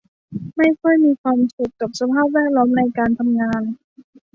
[0.57, 3.61] ไม่ค่อยมีความสุขกับสภาพแวดล้อมในการทำงาน